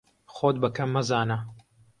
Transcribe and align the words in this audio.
خۆت 0.35 0.55
بە 0.61 0.69
کەم 0.75 0.89
مەزانە. 0.95 1.37